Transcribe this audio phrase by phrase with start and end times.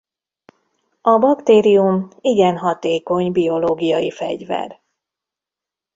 [1.01, 4.81] A baktérium igen hatékony biológiai fegyver.